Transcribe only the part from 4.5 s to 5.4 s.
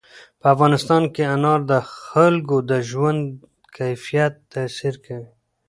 تاثیر کوي.